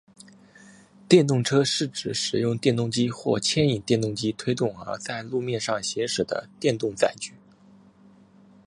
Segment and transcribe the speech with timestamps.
[1.07, 7.35] 电动车是指使用电动机或牵引电动机推动而在路面上行驶的电动载具。